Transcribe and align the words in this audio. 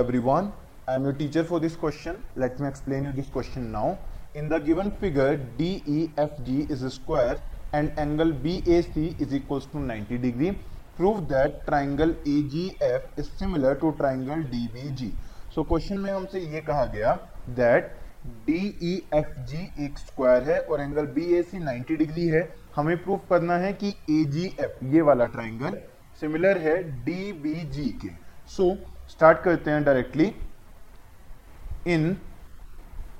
everyone. 0.00 0.46
I 0.88 0.94
am 0.94 1.04
your 1.04 1.12
teacher 1.12 1.44
for 1.44 1.60
this 1.60 1.76
question. 1.76 2.16
Let 2.34 2.58
me 2.58 2.66
explain 2.66 3.04
you 3.04 3.12
this 3.12 3.28
question 3.28 3.70
now. 3.70 3.98
In 4.34 4.48
the 4.48 4.58
given 4.58 4.90
figure, 4.92 5.38
DEFG 5.58 6.70
is 6.70 6.82
a 6.82 6.90
square 6.90 7.36
and 7.74 7.92
angle 7.98 8.32
BAC 8.32 8.96
is 9.24 9.34
equals 9.34 9.66
to 9.72 9.78
90 9.78 10.16
degree. 10.18 10.52
Prove 10.96 11.28
that 11.28 11.66
triangle 11.66 12.14
AGF 12.34 13.02
is 13.18 13.28
similar 13.36 13.74
to 13.74 13.92
triangle 13.98 14.42
DBG. 14.54 15.10
So 15.54 15.64
question 15.72 15.98
में 16.04 16.10
हमसे 16.12 16.40
ये 16.54 16.60
कहा 16.70 16.84
गया 16.94 17.12
that 17.58 17.90
DEFG 18.48 19.52
एक 19.86 19.98
square 19.98 20.50
है 20.50 20.58
और 20.60 20.80
angle 20.80 21.06
BAC 21.18 21.52
90 21.66 21.98
degree 22.04 22.26
है 22.36 22.42
हमें 22.76 22.96
प्रूफ 23.02 23.28
करना 23.30 23.56
है 23.66 23.72
कि 23.84 23.92
AGF 24.16 24.82
ये 24.94 25.02
वाला 25.10 25.26
ट्राइंगल 25.36 25.78
सिमिलर 26.20 26.58
है 26.68 26.78
DBG 27.04 27.90
के 28.04 28.14
सो 28.56 28.70
so, 28.70 28.78
स्टार्ट 29.10 29.42
करते 29.44 29.70
हैं 29.70 29.84
directly 29.84 30.32
in 31.86 32.12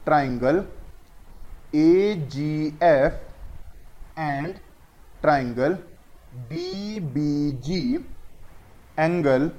triangle 0.04 0.64
A 1.76 2.14
G 2.32 2.52
F 2.82 4.20
and 4.20 4.54
triangle 5.22 5.76
D 6.50 7.00
B 7.14 7.50
G 7.66 7.80
angle 8.98 9.50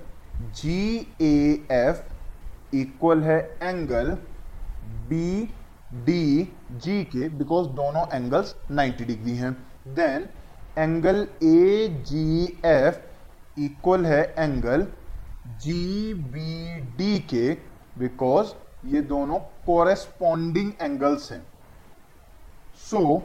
G 0.55 0.81
A 1.21 1.35
F 1.71 2.75
equal 2.75 3.23
है 3.23 3.39
एंगल 3.63 4.11
बी 5.09 5.27
डी 6.05 6.23
जी 6.83 7.03
के 7.05 7.27
बिकॉज़ 7.37 7.67
दोनों 7.77 8.05
एंगल्स 8.13 8.55
90 8.71 9.07
डिग्री 9.07 9.35
हैं। 9.37 9.51
Then 9.95 10.27
angle 10.77 11.27
A 11.43 11.87
G 12.07 12.43
F 12.65 13.61
equal 13.61 14.05
है 14.05 14.21
angle 14.37 14.85
G 15.47 16.13
B 16.13 16.75
D 16.97 17.17
के 17.33 17.53
because 17.99 18.53
ये 18.87 19.01
दोनों 19.01 19.39
corresponding 19.65 20.71
angles 20.81 21.31
हैं. 21.31 21.41
सो 22.89 22.97
so, 22.97 23.21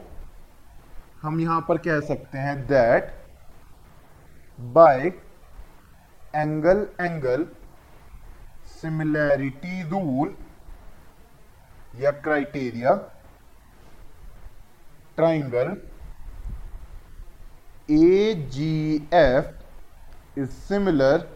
हम 1.22 1.41
यहाँ 1.41 1.61
पर 1.69 1.78
कह 1.78 2.00
सकते 2.00 2.39
हैं 2.39 2.56
that 2.67 3.12
by 4.59 5.06
angle 6.37 6.87
angle 7.00 7.47
similarity 8.81 9.83
rule 9.83 10.34
या 12.00 12.11
criteria 12.11 12.94
triangle 15.17 15.77
A 17.91 18.34
G 18.53 19.09
F 19.14 20.39
is 20.41 20.50
similar 20.50 21.36